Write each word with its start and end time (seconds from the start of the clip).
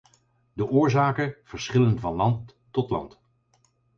De 0.53 0.67
oorzaken 0.69 1.35
verschillen 1.43 1.99
van 1.99 2.13
land 2.15 2.55
tot 2.71 2.89
land. 2.89 3.21